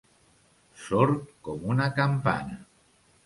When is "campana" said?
1.99-2.57